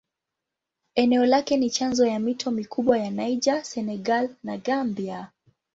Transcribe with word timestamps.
Eneo 0.95 1.25
lake 1.25 1.57
ni 1.57 1.69
chanzo 1.69 2.05
ya 2.07 2.19
mito 2.19 2.51
mikubwa 2.51 2.97
ya 2.97 3.11
Niger, 3.11 3.63
Senegal 3.65 4.35
na 4.43 4.57
Gambia. 4.57 5.31